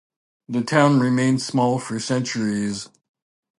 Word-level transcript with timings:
The 0.49 0.63
town 0.63 0.99
remained 0.99 1.43
small 1.43 1.77
for 1.77 1.99
centuries. 1.99 2.89